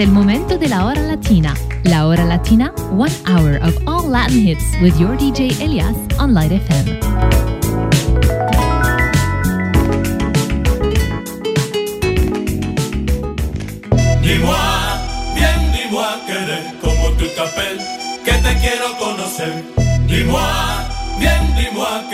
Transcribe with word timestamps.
el 0.00 0.10
momento 0.10 0.56
de 0.56 0.68
la 0.68 0.86
hora 0.86 1.02
latina. 1.02 1.54
La 1.84 2.06
hora 2.06 2.24
latina, 2.24 2.72
one 2.90 3.12
hour 3.26 3.58
of 3.62 3.76
all 3.86 4.08
Latin 4.08 4.46
hits 4.46 4.64
with 4.80 4.98
your 4.98 5.14
DJ 5.16 5.50
Elias 5.60 5.96
on 6.18 6.32
Light 6.32 6.52
FM. 6.52 6.98
Dis-moi, 14.22 14.56
bien 15.34 15.72
dis-moi 15.72 16.20
querer 16.26 16.62
como 16.80 17.10
tu 17.18 17.26
t'appelles, 17.36 17.84
que 18.24 18.32
te 18.32 18.58
quiero 18.60 18.96
conocer. 18.98 19.62
Dis-moi, 20.06 20.40
bien 21.18 21.42
dis-moi 21.56 22.04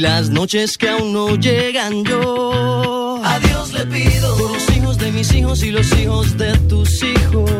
y 0.00 0.02
las 0.02 0.30
noches 0.30 0.78
que 0.78 0.88
aún 0.88 1.12
no 1.12 1.36
llegan 1.36 2.04
yo. 2.04 3.20
A 3.22 3.38
Dios 3.40 3.72
le 3.72 3.84
pido 3.86 4.36
por 4.36 4.50
los 4.50 4.76
hijos 4.76 4.96
de 4.98 5.12
mis 5.12 5.32
hijos 5.34 5.62
y 5.62 5.70
los 5.70 5.92
hijos 5.98 6.38
de 6.38 6.56
tus 6.70 7.02
hijos. 7.02 7.50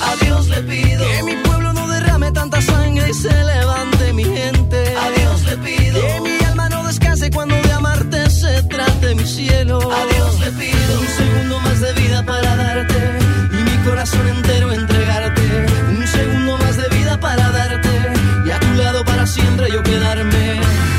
A 0.00 0.14
Dios 0.24 0.48
le 0.48 0.62
pido 0.62 1.04
que 1.10 1.22
mi 1.24 1.36
pueblo 1.42 1.72
no 1.72 1.88
derrame 1.88 2.30
tanta 2.30 2.60
sangre 2.60 3.10
y 3.10 3.14
se 3.14 3.32
levante 3.52 4.12
mi 4.12 4.24
gente. 4.24 4.78
A 4.96 5.10
Dios 5.18 5.44
le 5.44 5.56
pido 5.56 6.00
que 6.00 6.20
mi 6.20 6.44
alma 6.44 6.68
no 6.68 6.86
descanse 6.86 7.30
cuando 7.30 7.56
de 7.56 7.72
amarte 7.72 8.30
se 8.30 8.62
trate 8.64 9.14
mi 9.14 9.26
cielo. 9.26 9.78
A 9.78 10.06
Dios 10.14 10.40
le 10.40 10.50
pido 10.52 11.00
un 11.00 11.08
segundo 11.20 11.60
más 11.60 11.80
de 11.80 11.92
vida 11.94 12.24
para 12.24 12.56
darte 12.56 13.00
y 13.58 13.70
mi 13.70 13.76
corazón 13.84 14.28
entero 14.28 14.72
entregarte. 14.72 15.42
Un 15.98 16.06
segundo 16.06 16.58
más 16.58 16.76
de 16.76 16.88
vida 16.96 17.18
para 17.18 17.50
darte 17.50 17.90
y 18.46 18.50
a 18.50 18.60
tu 18.60 18.72
lado 18.74 19.04
para 19.04 19.26
siempre 19.26 19.68
yo 19.72 19.82
quedarme. 19.82 20.91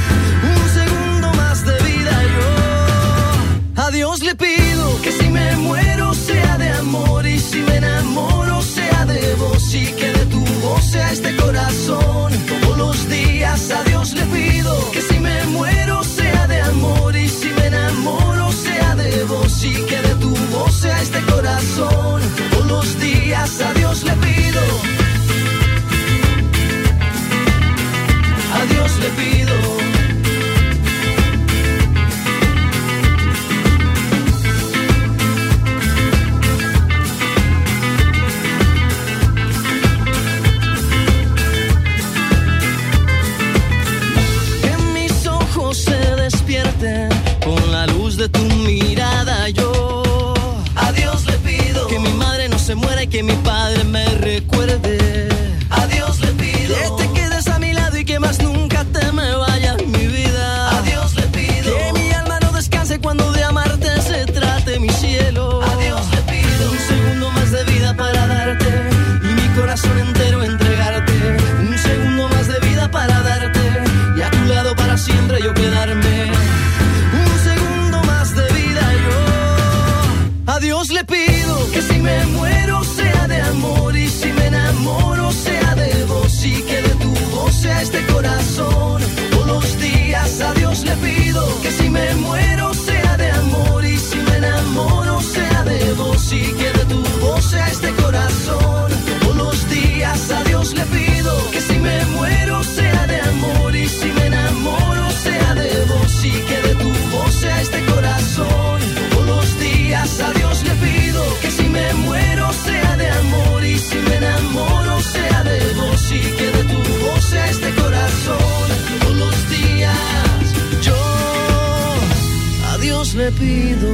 le 123.24 123.32
pido. 123.32 123.90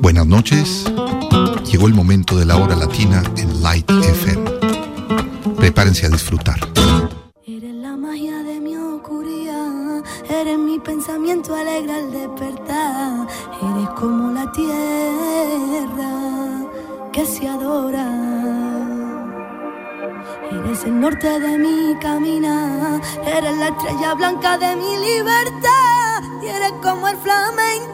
Buenas 0.00 0.26
noches. 0.26 0.84
Llegó 1.70 1.88
el 1.88 1.94
momento 1.94 2.36
de 2.36 2.44
la 2.44 2.56
hora 2.56 2.76
latina 2.76 3.22
en 3.36 3.62
Light 3.62 3.90
FM. 3.90 4.44
Prepárense 5.56 6.06
a 6.06 6.10
disfrutar. 6.10 6.60
Eres 7.46 7.74
la 7.74 7.96
magia 7.96 8.42
de 8.44 8.60
mi 8.60 8.76
oscuridad, 8.76 10.04
eres 10.28 10.58
mi 10.58 10.78
pensamiento 10.78 11.54
alegre 11.56 11.94
al 11.94 12.12
despertar, 12.12 13.26
eres 13.60 13.88
como 13.98 14.30
la 14.30 14.52
tierra 14.52 16.12
que 17.12 17.26
se 17.26 17.48
adora 17.48 18.03
el 20.84 21.00
norte 21.00 21.40
de 21.40 21.58
mi 21.58 21.96
caminar, 21.96 23.00
eres 23.24 23.56
la 23.56 23.68
estrella 23.68 24.14
blanca 24.14 24.58
de 24.58 24.76
mi 24.76 24.96
libertad, 24.98 26.22
y 26.42 26.46
eres 26.46 26.72
como 26.82 27.08
el 27.08 27.16
flamenco 27.16 27.93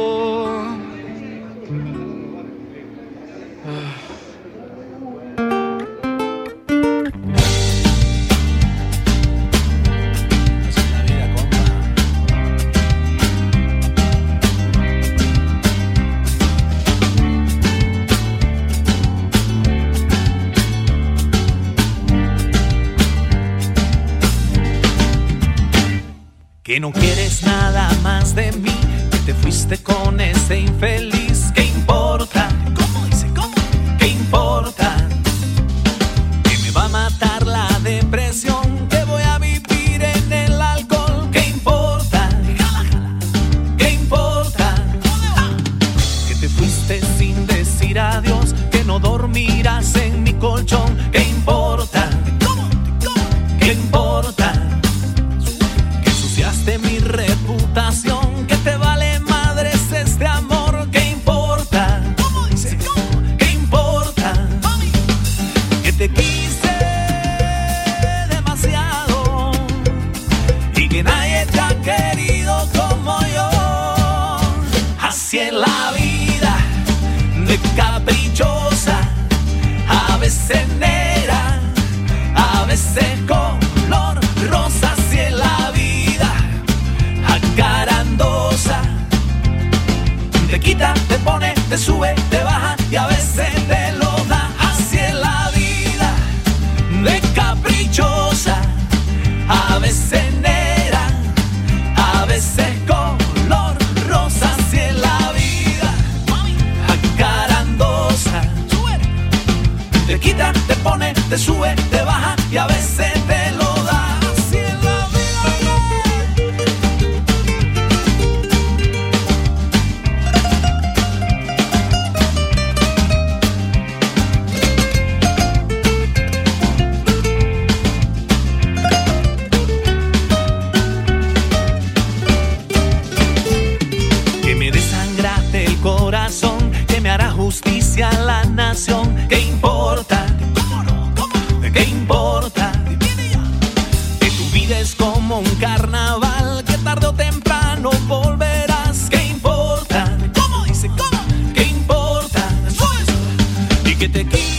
que 154.01 154.09
te 154.09 154.25
quita. 154.25 154.50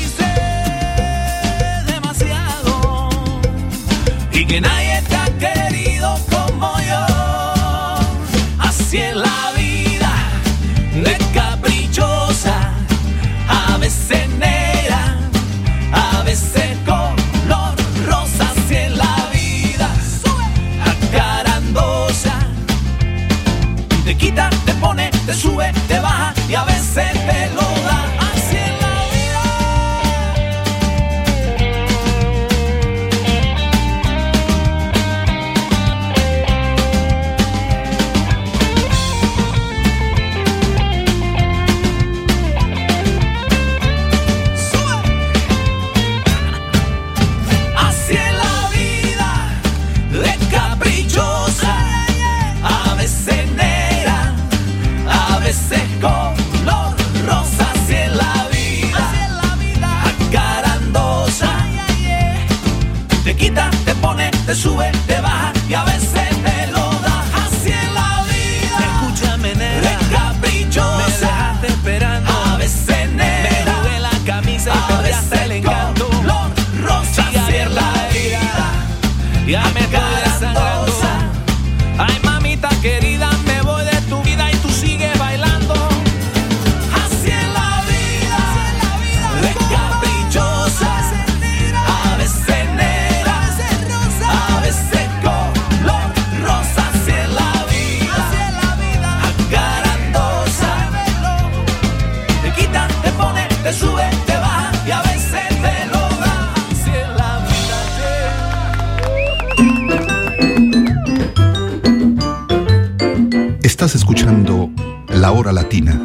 La 115.23 115.31
Hora 115.31 115.53
Latina, 115.53 116.01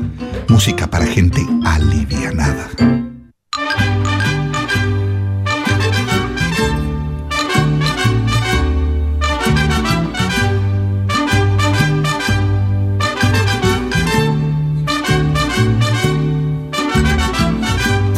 música 0.48 0.86
para 0.86 1.08
gente 1.08 1.44
alivianada. 1.66 2.70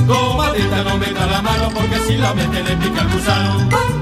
Comadita, 0.05 0.83
no 0.83 0.97
meta 0.97 1.25
la 1.27 1.41
mano 1.41 1.69
porque 1.73 1.97
si 2.07 2.17
la 2.17 2.33
mete 2.33 2.61
le 2.61 2.75
pica 2.75 3.01
el. 3.03 3.98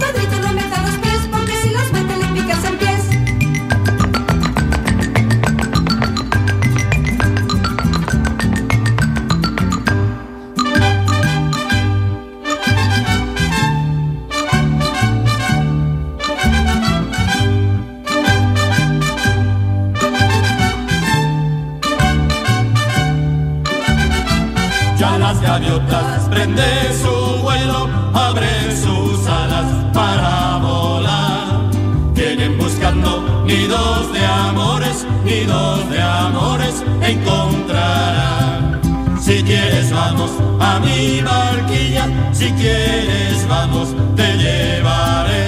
a 40.59 40.79
mi 40.79 41.21
barquilla, 41.21 42.05
si 42.31 42.51
quieres 42.51 43.47
vamos, 43.47 43.95
te 44.15 44.37
llevaré. 44.37 45.47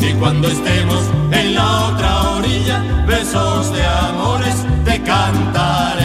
Y 0.00 0.12
cuando 0.14 0.48
estemos 0.48 1.02
en 1.30 1.54
la 1.54 1.88
otra 1.88 2.30
orilla, 2.36 2.82
besos 3.06 3.72
de 3.72 3.84
amores 3.84 4.56
te 4.84 5.00
cantaré. 5.02 6.01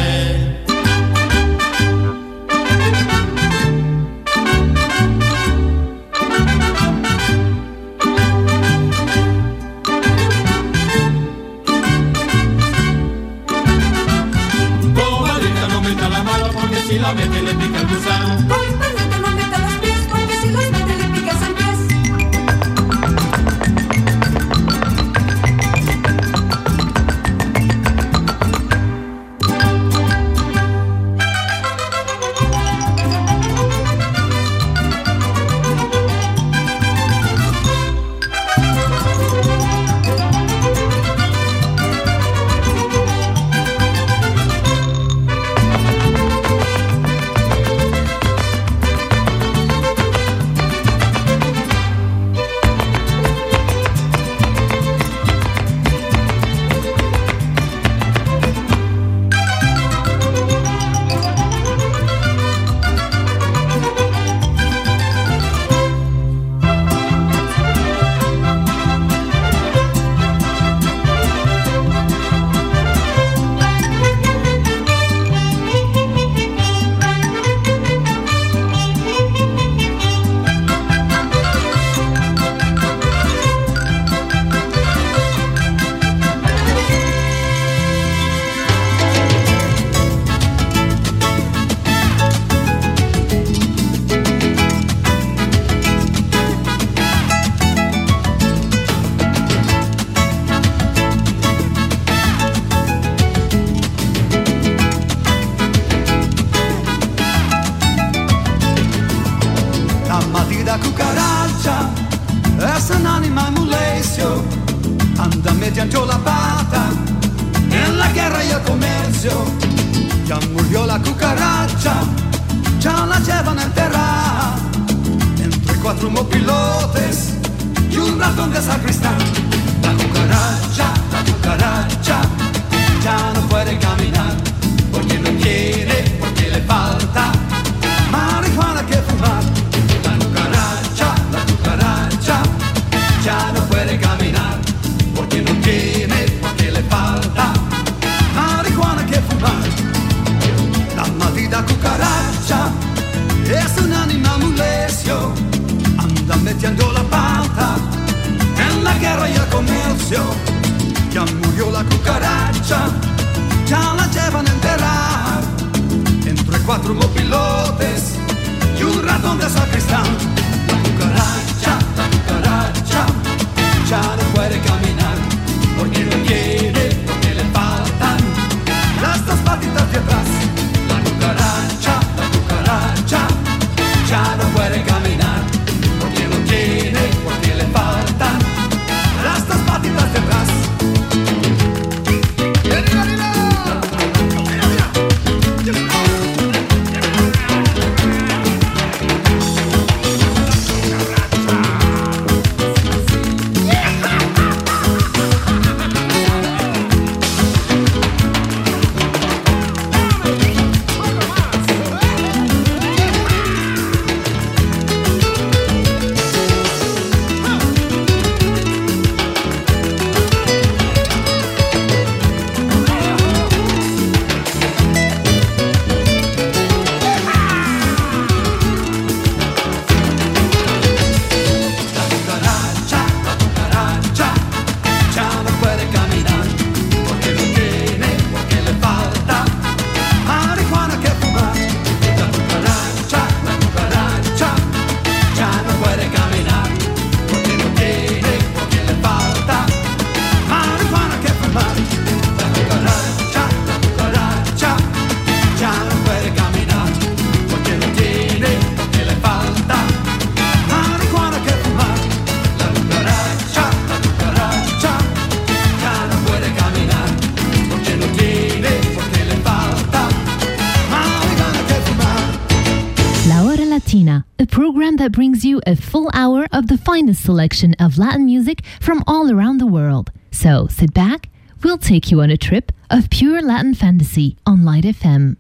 selection 277.18 277.76
of 277.80 277.98
Latin 277.98 278.26
music 278.26 278.64
from 278.80 279.04
all 279.08 279.32
around 279.32 279.60
the 279.60 279.66
world. 279.68 280.12
So 280.32 280.68
sit 280.68 280.94
back, 280.94 281.30
we'll 281.64 281.78
take 281.78 282.12
you 282.12 282.22
on 282.22 282.30
a 282.30 282.38
trip 282.38 282.72
of 282.90 283.10
pure 283.10 283.42
Latin 283.42 283.74
fantasy 283.74 284.38
on 284.46 284.64
Light 284.64 284.86
FM. 284.86 285.38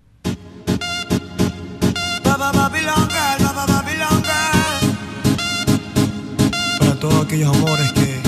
Para 6.79 6.95
todos 6.99 7.25
aquellos 7.25 7.55
amores 7.55 7.91
que, 7.93 8.21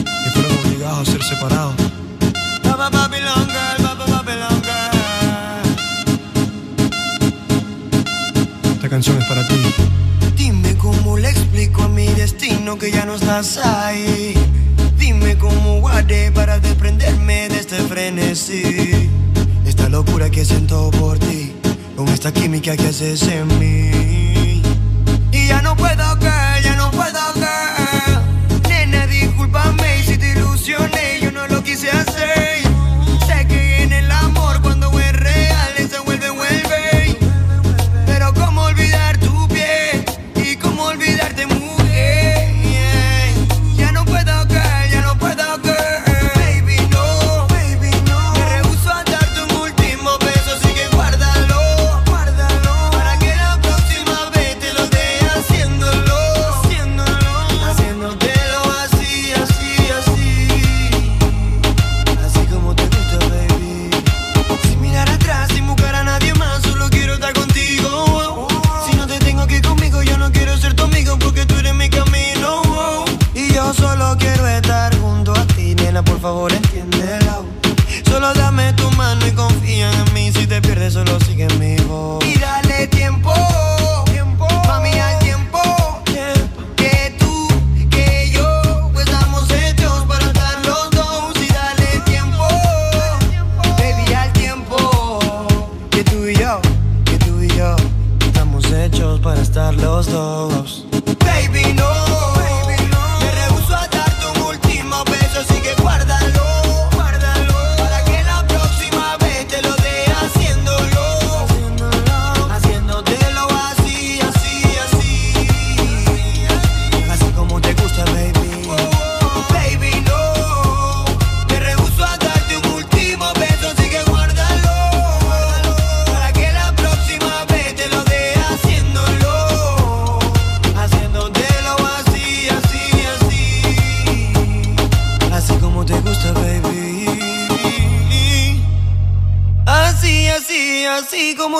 que 0.00 0.30
fueron 0.32 0.58
obligados 0.66 1.08
a 1.08 1.12
ser 1.12 1.22
separados. 1.22 1.92
Esta 8.74 8.88
canción 8.88 9.16
es 9.16 9.24
para 9.26 9.46
ti. 9.46 9.91
cómo 10.82 11.16
le 11.16 11.30
explico 11.30 11.84
a 11.84 11.88
mi 11.88 12.06
destino 12.08 12.76
que 12.76 12.90
ya 12.90 13.06
no 13.06 13.14
estás 13.14 13.56
ahí. 13.56 14.34
Dime 14.98 15.38
cómo 15.38 15.80
guardé 15.80 16.32
para 16.32 16.58
desprenderme 16.58 17.48
de 17.48 17.60
este 17.60 17.76
frenesí. 17.76 19.08
Esta 19.64 19.88
locura 19.88 20.28
que 20.28 20.44
siento 20.44 20.90
por 20.90 21.18
ti, 21.20 21.52
con 21.96 22.08
esta 22.08 22.32
química 22.32 22.76
que 22.76 22.88
haces 22.88 23.22
en 23.28 23.46
mí. 23.60 24.60
Y 25.30 25.46
ya 25.46 25.62
no 25.62 25.76
puedo, 25.76 26.04
girl, 26.18 26.62
ya 26.64 26.74
no 26.76 26.90
puedo, 26.90 27.20
girl. 27.34 28.68
Nena, 28.68 29.06
discúlpame 29.06 30.02
si 30.04 30.18
te 30.18 30.32
ilusioné. 30.32 31.01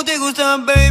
te 0.04 0.18
gustan, 0.18 0.64
baby. 0.64 0.81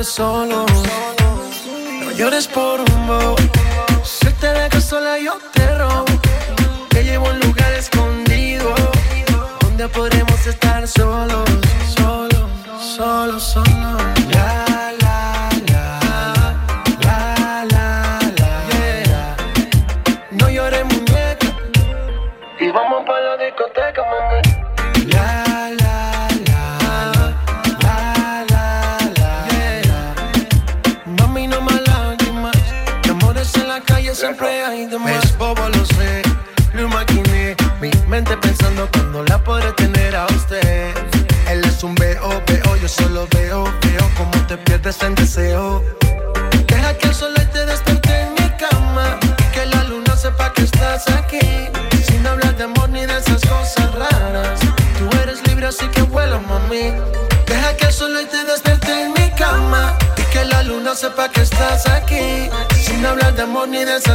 estar 0.00 0.04
solo. 0.04 0.66
No 2.04 2.10
llores 2.12 2.46
por 2.48 2.80
mí 2.80 2.95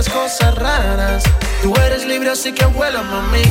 cosas 0.09 0.55
raras. 0.55 1.23
Tú 1.61 1.73
eres 1.85 2.05
libre, 2.05 2.29
así 2.31 2.53
que 2.53 2.65
vuela, 2.65 3.01
mami. 3.01 3.43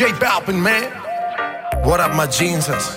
J 0.00 0.12
Balvin, 0.12 0.58
man. 0.58 0.90
What 1.84 2.00
up, 2.00 2.14
my 2.14 2.26
jeanses? 2.26 2.96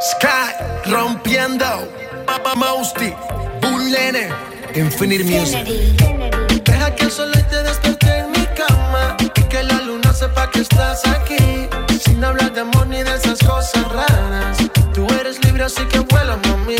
Sky 0.00 0.50
rompiendo. 0.86 1.86
Papa 2.26 2.56
Mousty. 2.56 3.14
Bull. 3.60 3.86
Infinite 4.74 5.22
Music. 5.22 5.64
Deja 6.64 6.92
que 6.96 7.04
el 7.04 7.12
sol 7.12 7.30
te 7.48 7.62
despierte 7.62 8.18
en 8.18 8.32
mi 8.32 8.44
cama 8.56 9.16
y 9.20 9.28
que 9.28 9.62
la 9.62 9.80
luna 9.82 10.12
sepa 10.12 10.50
que 10.50 10.62
estás 10.62 11.06
aquí. 11.06 11.68
Sin 12.04 12.24
hablar 12.24 12.52
de 12.52 12.62
amor 12.62 12.88
ni 12.88 13.00
de 13.04 13.14
esas 13.14 13.38
cosas 13.38 13.86
raras. 13.92 14.58
Tú 14.92 15.06
eres 15.20 15.38
libre 15.44 15.62
así 15.62 15.84
que 15.84 16.00
vuela, 16.00 16.36
mami. 16.48 16.78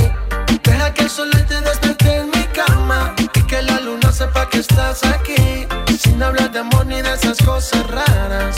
Deja 0.65 0.93
que 0.95 1.03
el 1.05 1.11
sol 1.11 1.31
te 1.47 1.61
despierte 1.61 2.17
en 2.17 2.27
mi 2.31 2.43
cama 2.47 3.15
y 3.19 3.29
que 3.29 3.63
la 3.63 3.79
luna 3.79 4.11
sepa 4.11 4.51
que 4.51 4.59
estás 4.59 5.05
aquí. 5.05 5.69
Sin 5.97 6.21
hablar 6.21 6.51
de 6.51 6.59
amor 6.59 6.87
ni 6.87 7.01
de 7.01 7.15
esas 7.15 7.39
cosas 7.39 7.87
raras. 7.87 8.58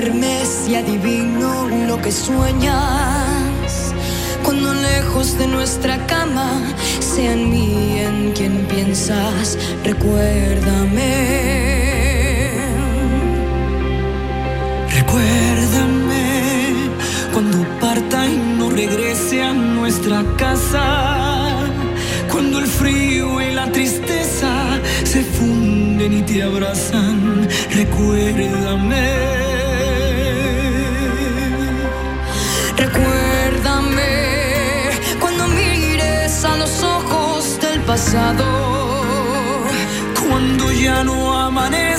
Duermes 0.00 0.68
y 0.68 0.76
adivino 0.76 1.66
lo 1.88 2.00
que 2.00 2.12
sueñas. 2.12 3.92
Cuando 4.44 4.72
lejos 4.72 5.36
de 5.38 5.48
nuestra 5.48 6.06
cama 6.06 6.60
sea 7.00 7.32
en 7.32 7.50
mí 7.50 7.98
en 7.98 8.32
quien 8.32 8.66
piensas. 8.66 9.58
Recuérdame. 9.82 11.14
Recuérdame 14.98 16.74
cuando 17.32 17.58
parta 17.80 18.26
y 18.26 18.36
no 18.56 18.70
regrese 18.70 19.42
a 19.42 19.52
nuestra 19.52 20.22
casa. 20.36 21.66
Cuando 22.30 22.60
el 22.60 22.66
frío 22.66 23.40
y 23.40 23.52
la 23.52 23.66
tristeza 23.72 24.52
se 25.02 25.24
funden 25.24 26.12
y 26.12 26.22
te 26.22 26.42
abrazan. 26.44 27.48
Recuérdame. 27.74 29.57
Recuérdame 32.78 34.12
cuando 35.20 35.48
mires 35.48 36.44
a 36.44 36.56
los 36.56 36.82
ojos 36.82 37.58
del 37.60 37.80
pasado. 37.82 38.44
Cuando 40.28 40.70
ya 40.70 41.02
no 41.02 41.36
amanezcan 41.36 41.97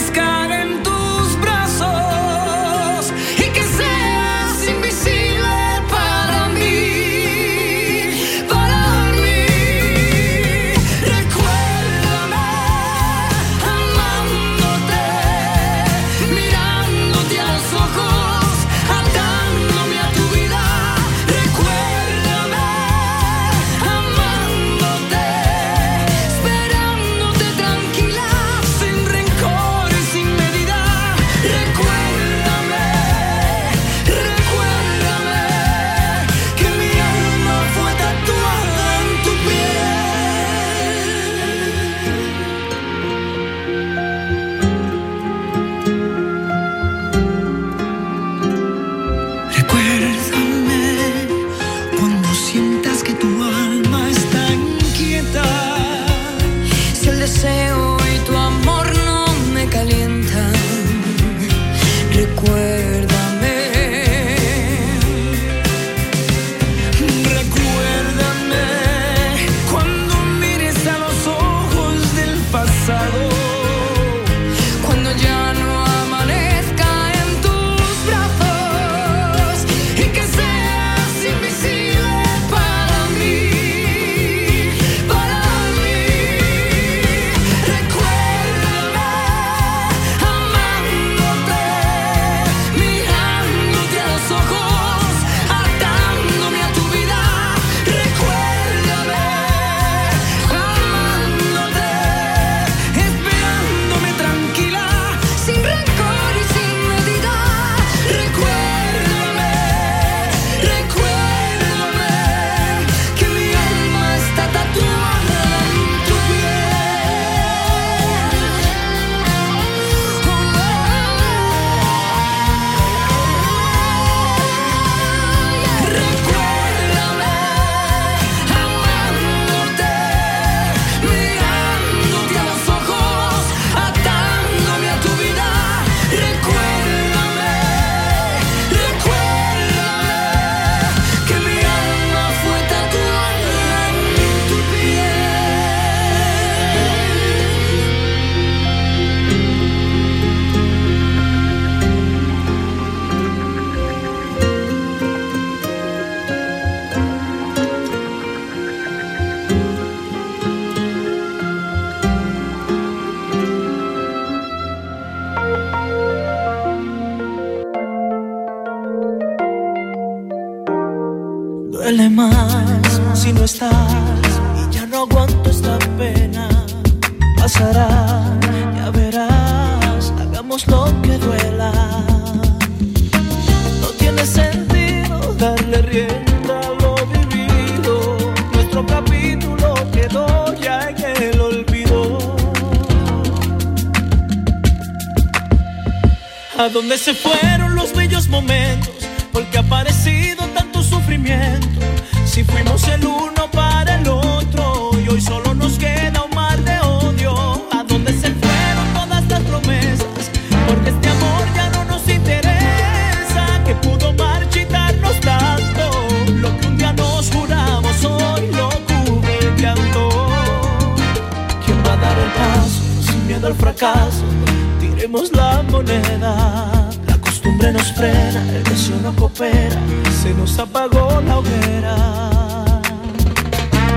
el 228.36 228.62
precio 228.62 228.96
no 229.02 229.16
coopera, 229.16 229.82
se 230.22 230.34
nos 230.36 230.60
apagó 230.60 231.20
la 231.26 231.40
hoguera. 231.40 231.96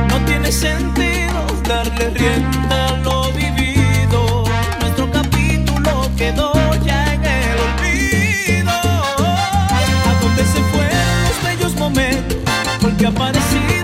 No 0.09 0.25
tiene 0.25 0.51
sentido 0.51 1.45
darle 1.69 2.09
rienda 2.11 2.89
a 2.89 2.97
lo 2.99 3.31
vivido, 3.33 4.45
nuestro 4.81 5.11
capítulo 5.11 6.11
quedó 6.17 6.53
ya 6.85 7.13
en 7.13 7.25
el 7.25 7.59
olvido. 7.69 8.73
¿A 8.73 10.21
dónde 10.23 10.45
se 10.45 10.61
fueron 10.73 11.25
los 11.29 11.45
bellos 11.45 11.77
momentos? 11.77 12.39
Porque 12.81 13.07
aparecido 13.07 13.82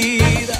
vida. 0.00 0.59